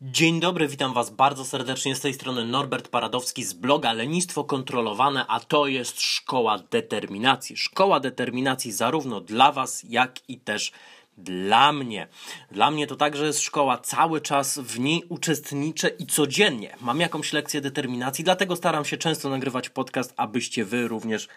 Dzień 0.00 0.40
dobry, 0.40 0.68
witam 0.68 0.94
Was 0.94 1.10
bardzo 1.10 1.44
serdecznie 1.44 1.96
z 1.96 2.00
tej 2.00 2.14
strony 2.14 2.44
Norbert 2.44 2.88
Paradowski 2.88 3.44
z 3.44 3.52
bloga 3.52 3.92
Lenistwo 3.92 4.44
Kontrolowane, 4.44 5.26
a 5.26 5.40
to 5.40 5.66
jest 5.66 6.00
Szkoła 6.00 6.58
Determinacji. 6.70 7.56
Szkoła 7.56 8.00
Determinacji 8.00 8.72
zarówno 8.72 9.20
dla 9.20 9.52
Was, 9.52 9.84
jak 9.88 10.28
i 10.28 10.40
też 10.40 10.72
dla 11.18 11.72
mnie. 11.72 12.08
Dla 12.50 12.70
mnie 12.70 12.86
to 12.86 12.96
także 12.96 13.26
jest 13.26 13.40
szkoła, 13.40 13.78
cały 13.78 14.20
czas 14.20 14.58
w 14.58 14.80
niej 14.80 15.02
uczestniczę 15.08 15.88
i 15.88 16.06
codziennie 16.06 16.76
mam 16.80 17.00
jakąś 17.00 17.32
lekcję 17.32 17.60
determinacji, 17.60 18.24
dlatego 18.24 18.56
staram 18.56 18.84
się 18.84 18.96
często 18.96 19.28
nagrywać 19.28 19.68
podcast, 19.68 20.14
abyście 20.16 20.64
Wy 20.64 20.88
również 20.88 21.28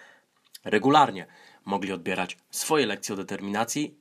regularnie 0.70 1.26
mogli 1.66 1.92
odbierać 1.92 2.38
swoje 2.50 2.86
lekcje 2.86 3.14
o 3.14 3.18
determinacji, 3.18 3.98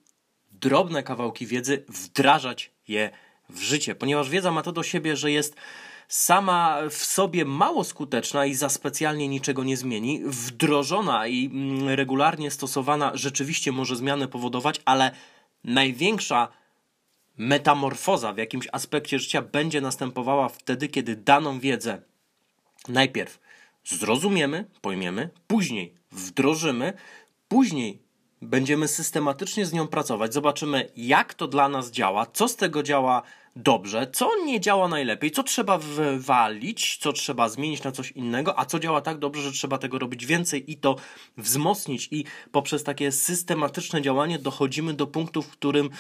drobne 0.53 1.03
kawałki 1.03 1.47
wiedzy, 1.47 1.85
wdrażać 1.89 2.71
je 2.89 3.11
w 3.49 3.61
życie, 3.61 3.95
ponieważ 3.95 4.31
wiedza 4.31 4.51
ma 4.51 4.63
to 4.63 4.73
do 4.73 4.83
siebie, 4.83 5.17
że 5.17 5.31
jest 5.31 5.57
sama 6.09 6.79
w 6.91 7.05
sobie 7.05 7.45
mało 7.45 7.85
skuteczna 7.85 8.47
i 8.47 8.55
za 8.55 8.69
specjalnie 8.69 9.29
niczego 9.29 9.65
nie 9.65 9.77
zmieni. 9.77 10.23
Wdrożona 10.25 11.27
i 11.27 11.47
mm, 11.47 11.89
regularnie 11.89 12.51
stosowana 12.51 13.11
rzeczywiście 13.15 13.73
może 13.73 13.97
zmiany 13.97 14.29
powodować, 14.29 14.81
ale 14.85 15.11
największa 15.65 16.49
metamorfoza 17.37 18.33
w 18.33 18.39
jakimś 18.39 18.69
aspekcie 18.73 19.19
życia 19.19 19.43
będzie 19.43 19.81
następowała 19.81 20.49
wtedy, 20.49 20.89
kiedy 20.89 21.17
daną 21.17 21.61
wiedzę 21.61 22.03
najpierw 22.89 23.39
zrozumiemy, 23.87 24.71
pojmiemy, 24.81 25.31
później 25.47 25.95
wdrożymy, 26.13 26.93
później 27.49 28.03
będziemy 28.43 28.89
systematycznie 28.89 29.67
z 29.67 29.73
nią 29.73 29.89
pracować, 29.89 30.35
zobaczymy, 30.35 30.93
jak 30.97 31.35
to 31.35 31.49
dla 31.49 31.69
nas 31.69 31.91
działa, 31.91 32.27
co 32.27 32.49
z 32.49 32.57
tego 32.57 32.83
działa 32.83 33.23
dobrze, 33.57 34.11
co 34.13 34.45
nie 34.45 34.61
działa 34.61 34.89
najlepiej, 34.89 35.31
co 35.31 35.43
trzeba 35.43 35.79
wywalić, 35.79 36.97
co 36.97 37.13
trzeba 37.13 37.49
zmienić 37.49 37.83
na 37.83 37.93
coś 37.93 38.11
innego, 38.11 38.59
a 38.59 38.65
co 38.65 38.79
działa 38.79 39.01
tak 39.01 39.19
dobrze, 39.19 39.43
że 39.43 39.53
trzeba 39.53 39.79
tego 39.79 39.99
robić 39.99 40.27
więcej 40.27 40.73
i 40.73 40.77
to 40.77 40.97
wzmocnić. 41.37 42.09
I 42.11 42.25
poprzez 42.53 42.85
takie 42.85 43.13
systematyczne 43.13 44.03
działanie 44.03 44.39
dochodzimy 44.39 44.95
do 44.95 45.07
punktu, 45.07 45.43
w 45.43 45.51
którym 45.51 45.91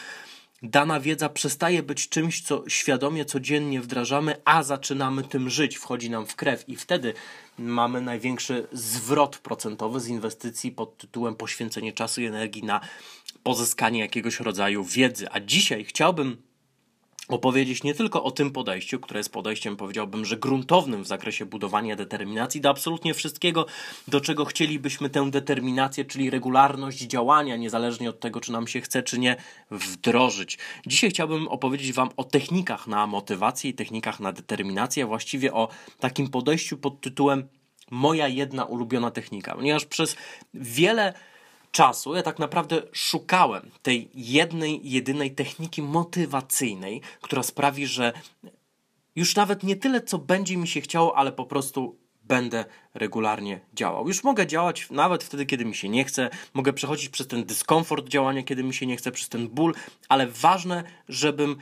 dana 0.62 1.00
wiedza 1.00 1.28
przestaje 1.28 1.82
być 1.82 2.08
czymś, 2.08 2.42
co 2.42 2.64
świadomie 2.68 3.24
codziennie 3.24 3.80
wdrażamy, 3.80 4.36
a 4.44 4.62
zaczynamy 4.62 5.24
tym 5.24 5.50
żyć, 5.50 5.76
wchodzi 5.76 6.10
nam 6.10 6.26
w 6.26 6.36
krew 6.36 6.68
i 6.68 6.76
wtedy 6.76 7.14
mamy 7.58 8.00
największy 8.00 8.66
zwrot 8.72 9.38
procentowy 9.38 10.00
z 10.00 10.08
inwestycji 10.08 10.72
pod 10.72 10.98
tytułem 10.98 11.34
poświęcenie 11.34 11.92
czasu 11.92 12.20
i 12.20 12.26
energii 12.26 12.62
na 12.62 12.80
pozyskanie 13.42 14.00
jakiegoś 14.00 14.40
rodzaju 14.40 14.84
wiedzy. 14.84 15.26
A 15.30 15.40
dzisiaj 15.40 15.84
chciałbym 15.84 16.42
opowiedzieć 17.28 17.82
nie 17.82 17.94
tylko 17.94 18.24
o 18.24 18.30
tym 18.30 18.50
podejściu, 18.50 19.00
które 19.00 19.20
jest 19.20 19.32
podejściem, 19.32 19.76
powiedziałbym, 19.76 20.24
że 20.24 20.36
gruntownym 20.36 21.04
w 21.04 21.06
zakresie 21.06 21.46
budowania 21.46 21.96
determinacji, 21.96 22.60
do 22.60 22.70
absolutnie 22.70 23.14
wszystkiego, 23.14 23.66
do 24.08 24.20
czego 24.20 24.44
chcielibyśmy 24.44 25.10
tę 25.10 25.30
determinację, 25.30 26.04
czyli 26.04 26.30
regularność 26.30 26.98
działania, 26.98 27.56
niezależnie 27.56 28.10
od 28.10 28.20
tego, 28.20 28.40
czy 28.40 28.52
nam 28.52 28.66
się 28.66 28.80
chce, 28.80 29.02
czy 29.02 29.18
nie, 29.18 29.36
wdrożyć. 29.70 30.58
Dzisiaj 30.86 31.10
chciałbym 31.10 31.48
opowiedzieć 31.48 31.92
Wam 31.92 32.08
o 32.16 32.24
technikach 32.24 32.86
na 32.86 33.06
motywację 33.06 33.70
i 33.70 33.74
technikach 33.74 34.20
na 34.20 34.32
determinację, 34.32 35.04
a 35.04 35.06
właściwie 35.06 35.52
o 35.52 35.68
takim 36.00 36.28
podejściu 36.28 36.78
pod 36.78 37.00
tytułem 37.00 37.48
Moja 37.90 38.28
jedna 38.28 38.64
ulubiona 38.64 39.10
technika, 39.10 39.54
ponieważ 39.54 39.84
przez 39.84 40.16
wiele 40.54 41.14
czasu 41.76 42.14
ja 42.14 42.22
tak 42.22 42.38
naprawdę 42.38 42.82
szukałem 42.92 43.70
tej 43.82 44.10
jednej, 44.14 44.80
jedynej 44.90 45.34
techniki 45.34 45.82
motywacyjnej, 45.82 47.00
która 47.20 47.42
sprawi, 47.42 47.86
że 47.86 48.12
już 49.16 49.36
nawet 49.36 49.62
nie 49.62 49.76
tyle, 49.76 50.00
co 50.00 50.18
będzie 50.18 50.56
mi 50.56 50.68
się 50.68 50.80
chciało, 50.80 51.16
ale 51.16 51.32
po 51.32 51.44
prostu 51.44 51.98
będę 52.24 52.64
regularnie 52.94 53.60
działał. 53.74 54.08
Już 54.08 54.24
mogę 54.24 54.46
działać 54.46 54.90
nawet 54.90 55.24
wtedy, 55.24 55.46
kiedy 55.46 55.64
mi 55.64 55.74
się 55.74 55.88
nie 55.88 56.04
chce, 56.04 56.30
mogę 56.54 56.72
przechodzić 56.72 57.08
przez 57.08 57.26
ten 57.26 57.44
dyskomfort 57.44 58.08
działania, 58.08 58.42
kiedy 58.42 58.64
mi 58.64 58.74
się 58.74 58.86
nie 58.86 58.96
chce, 58.96 59.12
przez 59.12 59.28
ten 59.28 59.48
ból, 59.48 59.74
ale 60.08 60.26
ważne, 60.26 60.84
żebym 61.08 61.56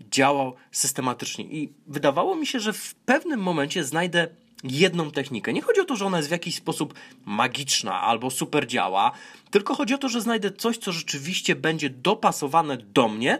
działał 0.00 0.54
systematycznie. 0.72 1.44
I 1.44 1.72
wydawało 1.86 2.36
mi 2.36 2.46
się, 2.46 2.60
że 2.60 2.72
w 2.72 2.94
pewnym 2.94 3.40
momencie 3.40 3.84
znajdę 3.84 4.28
jedną 4.64 5.10
technikę. 5.10 5.52
Nie 5.52 5.62
chodzi 5.62 5.80
o 5.80 5.84
to, 5.84 5.96
że 5.96 6.06
ona 6.06 6.16
jest 6.16 6.28
w 6.28 6.32
jakiś 6.32 6.56
sposób 6.56 6.94
magiczna 7.24 8.00
albo 8.00 8.30
super 8.30 8.66
działa, 8.66 9.12
tylko 9.50 9.74
chodzi 9.74 9.94
o 9.94 9.98
to, 9.98 10.08
że 10.08 10.20
znajdę 10.20 10.52
coś, 10.52 10.78
co 10.78 10.92
rzeczywiście 10.92 11.56
będzie 11.56 11.90
dopasowane 11.90 12.76
do 12.76 13.08
mnie 13.08 13.38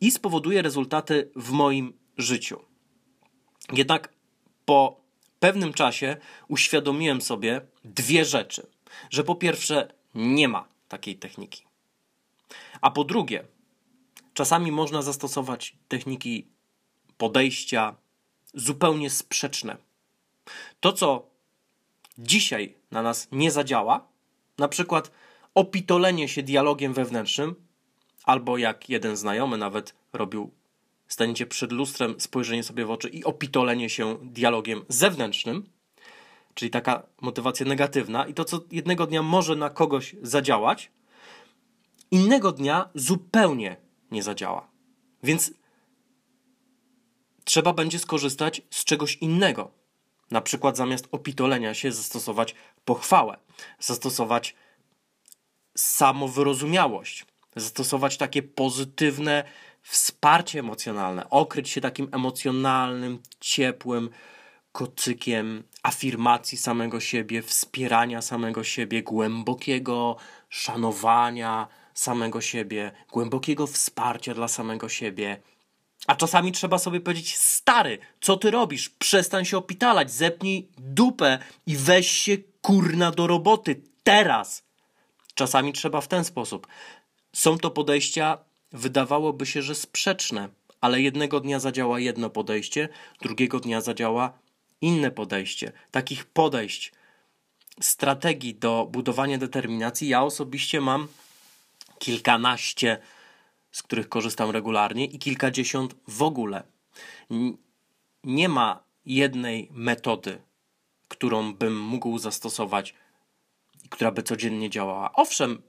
i 0.00 0.10
spowoduje 0.10 0.62
rezultaty 0.62 1.30
w 1.36 1.50
moim 1.50 1.92
życiu. 2.18 2.60
Jednak 3.72 4.12
po 4.64 5.00
pewnym 5.40 5.72
czasie 5.72 6.16
uświadomiłem 6.48 7.20
sobie 7.20 7.60
dwie 7.84 8.24
rzeczy. 8.24 8.66
Że 9.10 9.24
po 9.24 9.34
pierwsze, 9.34 9.92
nie 10.14 10.48
ma 10.48 10.68
takiej 10.88 11.16
techniki. 11.16 11.64
A 12.80 12.90
po 12.90 13.04
drugie, 13.04 13.44
czasami 14.34 14.72
można 14.72 15.02
zastosować 15.02 15.76
techniki 15.88 16.46
podejścia 17.16 17.96
zupełnie 18.54 19.10
sprzeczne 19.10 19.76
to, 20.80 20.92
co 20.92 21.30
dzisiaj 22.18 22.74
na 22.90 23.02
nas 23.02 23.28
nie 23.32 23.50
zadziała, 23.50 24.08
na 24.58 24.68
przykład 24.68 25.10
opitolenie 25.54 26.28
się 26.28 26.42
dialogiem 26.42 26.94
wewnętrznym, 26.94 27.54
albo 28.24 28.58
jak 28.58 28.88
jeden 28.88 29.16
znajomy 29.16 29.58
nawet 29.58 29.94
robił, 30.12 30.50
staniecie 31.08 31.46
przed 31.46 31.72
lustrem, 31.72 32.20
spojrzenie 32.20 32.62
sobie 32.62 32.84
w 32.84 32.90
oczy 32.90 33.08
i 33.08 33.24
opitolenie 33.24 33.90
się 33.90 34.18
dialogiem 34.22 34.84
zewnętrznym, 34.88 35.70
czyli 36.54 36.70
taka 36.70 37.02
motywacja 37.20 37.66
negatywna, 37.66 38.26
i 38.26 38.34
to, 38.34 38.44
co 38.44 38.60
jednego 38.70 39.06
dnia 39.06 39.22
może 39.22 39.56
na 39.56 39.70
kogoś 39.70 40.16
zadziałać, 40.22 40.90
innego 42.10 42.52
dnia 42.52 42.88
zupełnie 42.94 43.76
nie 44.10 44.22
zadziała. 44.22 44.68
Więc 45.22 45.52
trzeba 47.44 47.72
będzie 47.72 47.98
skorzystać 47.98 48.62
z 48.70 48.84
czegoś 48.84 49.16
innego. 49.16 49.79
Na 50.30 50.40
przykład 50.40 50.76
zamiast 50.76 51.08
opitolenia 51.12 51.74
się 51.74 51.92
zastosować 51.92 52.54
pochwałę, 52.84 53.36
zastosować 53.78 54.54
samowyrozumiałość, 55.76 57.26
zastosować 57.56 58.16
takie 58.16 58.42
pozytywne 58.42 59.44
wsparcie 59.82 60.58
emocjonalne, 60.58 61.30
okryć 61.30 61.68
się 61.68 61.80
takim 61.80 62.08
emocjonalnym, 62.12 63.22
ciepłym 63.40 64.10
kocykiem 64.72 65.62
afirmacji 65.82 66.58
samego 66.58 67.00
siebie, 67.00 67.42
wspierania 67.42 68.22
samego 68.22 68.64
siebie, 68.64 69.02
głębokiego 69.02 70.16
szanowania 70.48 71.68
samego 71.94 72.40
siebie, 72.40 72.92
głębokiego 73.12 73.66
wsparcia 73.66 74.34
dla 74.34 74.48
samego 74.48 74.88
siebie 74.88 75.40
a 76.06 76.14
czasami 76.14 76.52
trzeba 76.52 76.78
sobie 76.78 77.00
powiedzieć, 77.00 77.36
stary, 77.36 77.98
co 78.20 78.36
ty 78.36 78.50
robisz? 78.50 78.88
Przestań 78.88 79.44
się 79.44 79.56
opitalać, 79.56 80.10
zepnij 80.10 80.68
dupę 80.78 81.38
i 81.66 81.76
weź 81.76 82.10
się 82.10 82.36
kurna 82.62 83.10
do 83.10 83.26
roboty 83.26 83.82
teraz. 84.02 84.64
Czasami 85.34 85.72
trzeba 85.72 86.00
w 86.00 86.08
ten 86.08 86.24
sposób. 86.24 86.66
Są 87.32 87.58
to 87.58 87.70
podejścia, 87.70 88.38
wydawałoby 88.72 89.46
się, 89.46 89.62
że 89.62 89.74
sprzeczne, 89.74 90.48
ale 90.80 91.00
jednego 91.00 91.40
dnia 91.40 91.60
zadziała 91.60 92.00
jedno 92.00 92.30
podejście, 92.30 92.88
drugiego 93.22 93.60
dnia 93.60 93.80
zadziała 93.80 94.32
inne 94.80 95.10
podejście. 95.10 95.72
Takich 95.90 96.24
podejść, 96.24 96.92
strategii 97.80 98.54
do 98.54 98.88
budowania 98.92 99.38
determinacji 99.38 100.08
ja 100.08 100.22
osobiście 100.22 100.80
mam 100.80 101.08
kilkanaście 101.98 102.98
z 103.72 103.82
których 103.82 104.08
korzystam 104.08 104.50
regularnie, 104.50 105.04
i 105.04 105.18
kilkadziesiąt 105.18 105.94
w 106.08 106.22
ogóle. 106.22 106.62
Nie 108.24 108.48
ma 108.48 108.82
jednej 109.06 109.68
metody, 109.72 110.42
którą 111.08 111.54
bym 111.54 111.80
mógł 111.80 112.18
zastosować 112.18 112.94
i 113.84 113.88
która 113.88 114.10
by 114.10 114.22
codziennie 114.22 114.70
działała. 114.70 115.12
Owszem, 115.12 115.62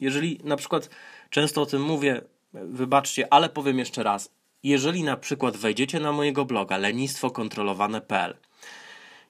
jeżeli 0.00 0.40
na 0.44 0.56
przykład 0.56 0.90
często 1.30 1.62
o 1.62 1.66
tym 1.66 1.82
mówię, 1.82 2.22
wybaczcie, 2.52 3.32
ale 3.32 3.48
powiem 3.48 3.78
jeszcze 3.78 4.02
raz. 4.02 4.30
Jeżeli 4.62 5.02
na 5.02 5.16
przykład 5.16 5.56
wejdziecie 5.56 6.00
na 6.00 6.12
mojego 6.12 6.44
bloga 6.44 6.76
lenistwokontrolowane.pl 6.76 8.36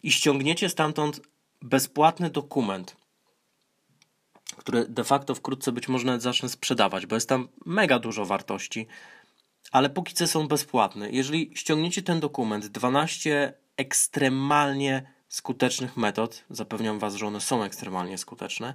i 0.02 0.12
ściągniecie 0.12 0.68
stamtąd 0.68 1.20
bezpłatny 1.62 2.30
dokument, 2.30 2.96
które 4.56 4.86
de 4.88 5.04
facto 5.04 5.34
wkrótce 5.34 5.72
być 5.72 5.88
może 5.88 6.06
nawet 6.06 6.22
zacznę 6.22 6.48
sprzedawać, 6.48 7.06
bo 7.06 7.14
jest 7.14 7.28
tam 7.28 7.48
mega 7.66 7.98
dużo 7.98 8.26
wartości, 8.26 8.86
ale 9.72 9.90
póki 9.90 10.14
co 10.14 10.26
są 10.26 10.48
bezpłatne. 10.48 11.10
Jeżeli 11.10 11.50
ściągniecie 11.54 12.02
ten 12.02 12.20
dokument, 12.20 12.66
12 12.66 13.54
ekstremalnie 13.76 15.12
skutecznych 15.28 15.96
metod, 15.96 16.44
zapewniam 16.50 16.98
Was, 16.98 17.14
że 17.14 17.26
one 17.26 17.40
są 17.40 17.62
ekstremalnie 17.62 18.18
skuteczne, 18.18 18.74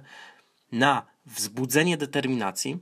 na 0.72 1.06
wzbudzenie 1.26 1.96
determinacji, 1.96 2.78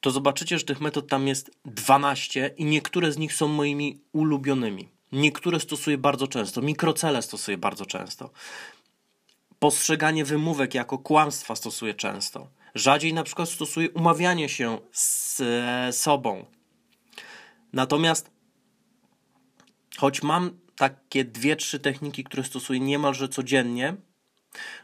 to 0.00 0.10
zobaczycie, 0.10 0.58
że 0.58 0.64
tych 0.64 0.80
metod 0.80 1.08
tam 1.08 1.28
jest 1.28 1.50
12 1.64 2.54
i 2.56 2.64
niektóre 2.64 3.12
z 3.12 3.18
nich 3.18 3.34
są 3.34 3.48
moimi 3.48 4.00
ulubionymi. 4.12 4.88
Niektóre 5.12 5.60
stosuję 5.60 5.98
bardzo 5.98 6.28
często, 6.28 6.62
mikrocele 6.62 7.22
stosuję 7.22 7.58
bardzo 7.58 7.86
często. 7.86 8.30
Postrzeganie 9.58 10.24
wymówek 10.24 10.74
jako 10.74 10.98
kłamstwa 10.98 11.56
stosuję 11.56 11.94
często. 11.94 12.50
Rzadziej 12.74 13.14
na 13.14 13.24
przykład 13.24 13.48
stosuję 13.48 13.90
umawianie 13.90 14.48
się 14.48 14.78
z 14.92 15.42
sobą. 15.96 16.46
Natomiast 17.72 18.30
choć 19.96 20.22
mam 20.22 20.60
takie 20.76 21.24
dwie, 21.24 21.56
trzy 21.56 21.78
techniki, 21.78 22.24
które 22.24 22.44
stosuję 22.44 22.80
niemalże 22.80 23.28
codziennie, 23.28 23.96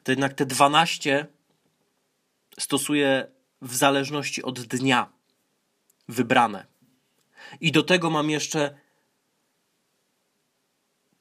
to 0.03 0.13
jednak 0.13 0.35
te 0.35 0.47
12 0.47 1.27
stosuję 2.59 3.27
w 3.63 3.75
zależności 3.75 4.43
od 4.43 4.61
dnia 4.61 5.13
wybrane. 6.09 6.67
I 7.61 7.73
do 7.73 7.83
tego 7.83 8.11
mam 8.11 8.31
jeszcze 8.31 8.79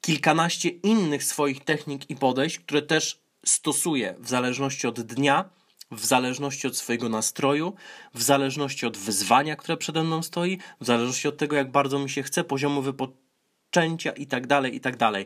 kilkanaście 0.01 0.69
innych 0.69 1.23
swoich 1.23 1.63
technik 1.63 2.09
i 2.09 2.15
podejść, 2.15 2.59
które 2.59 2.81
też 2.81 3.22
stosuję 3.45 4.15
w 4.19 4.29
zależności 4.29 4.87
od 4.87 5.01
dnia, 5.01 5.49
w 5.91 6.05
zależności 6.05 6.67
od 6.67 6.77
swojego 6.77 7.09
nastroju, 7.09 7.73
w 8.13 8.23
zależności 8.23 8.85
od 8.85 8.97
wyzwania, 8.97 9.55
które 9.55 9.77
przede 9.77 10.03
mną 10.03 10.23
stoi, 10.23 10.57
w 10.81 10.85
zależności 10.85 11.27
od 11.27 11.37
tego, 11.37 11.55
jak 11.55 11.71
bardzo 11.71 11.99
mi 11.99 12.09
się 12.09 12.23
chce, 12.23 12.43
poziomu 12.43 12.81
wypoczęcia 12.81 14.11
i 14.11 14.27
tak 14.27 14.47
dalej, 14.47 14.75
i 14.75 14.79
tak 14.79 14.97
dalej. 14.97 15.25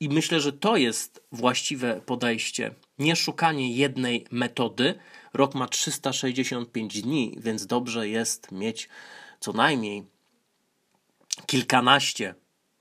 I 0.00 0.08
myślę, 0.08 0.40
że 0.40 0.52
to 0.52 0.76
jest 0.76 1.22
właściwe 1.32 2.00
podejście. 2.06 2.74
Nie 2.98 3.16
szukanie 3.16 3.76
jednej 3.76 4.26
metody. 4.30 4.94
Rok 5.34 5.54
ma 5.54 5.68
365 5.68 7.02
dni, 7.02 7.36
więc 7.38 7.66
dobrze 7.66 8.08
jest 8.08 8.52
mieć 8.52 8.88
co 9.40 9.52
najmniej 9.52 10.06
kilkanaście 11.46 12.34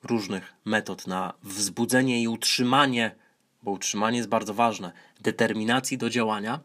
różnych 0.04 0.54
metod 0.66 1.07
na 1.07 1.33
wzbudzenie 1.44 2.22
i 2.22 2.28
utrzymanie, 2.28 3.16
bo 3.63 3.71
utrzymanie 3.71 4.17
jest 4.17 4.29
bardzo 4.29 4.53
ważne, 4.53 4.91
determinacji 5.21 5.97
do 5.97 6.09
działania. 6.09 6.59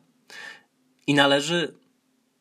I 1.06 1.14
należy 1.14 1.75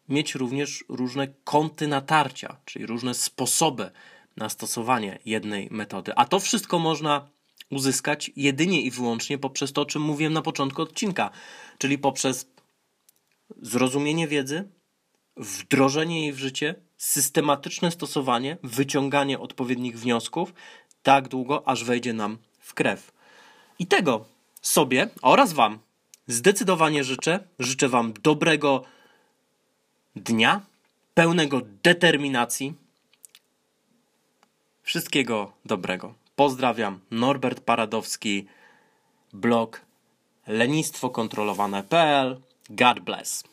mieć 0.09 0.35
również 0.35 0.85
różne 0.89 1.27
kąty 1.27 1.87
natarcia, 1.87 2.57
czyli 2.65 2.85
różne 2.85 3.13
sposoby 3.13 3.91
na 4.37 4.49
stosowanie 4.49 5.19
jednej 5.25 5.67
metody. 5.71 6.11
A 6.15 6.25
to 6.25 6.39
wszystko 6.39 6.79
można 6.79 7.29
uzyskać 7.71 8.31
jedynie 8.35 8.81
i 8.81 8.91
wyłącznie 8.91 9.37
poprzez 9.37 9.73
to, 9.73 9.81
o 9.81 9.85
czym 9.85 10.01
mówiłem 10.01 10.33
na 10.33 10.41
początku 10.41 10.81
odcinka, 10.81 11.29
czyli 11.77 11.97
poprzez 11.97 12.49
zrozumienie 13.61 14.27
wiedzy, 14.27 14.69
wdrożenie 15.37 16.21
jej 16.21 16.33
w 16.33 16.39
życie, 16.39 16.75
systematyczne 16.97 17.91
stosowanie, 17.91 18.57
wyciąganie 18.63 19.39
odpowiednich 19.39 19.99
wniosków, 19.99 20.53
tak 21.03 21.27
długo, 21.27 21.67
aż 21.67 21.83
wejdzie 21.83 22.13
nam 22.13 22.37
w 22.59 22.73
krew. 22.73 23.11
I 23.79 23.87
tego 23.87 24.34
sobie 24.67 25.09
oraz 25.21 25.53
Wam 25.53 25.79
zdecydowanie 26.27 27.03
życzę. 27.03 27.39
Życzę 27.59 27.89
Wam 27.89 28.13
dobrego 28.23 28.83
dnia, 30.15 30.61
pełnego 31.13 31.61
determinacji. 31.83 32.73
Wszystkiego 34.83 35.51
dobrego. 35.65 36.13
Pozdrawiam, 36.35 36.99
Norbert 37.11 37.59
Paradowski, 37.59 38.47
blog 39.33 39.81
lenistwokontrolowane.pl. 40.47 42.41
God 42.69 42.99
bless. 42.99 43.43